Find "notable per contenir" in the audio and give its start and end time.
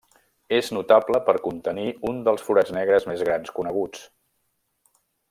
0.77-1.85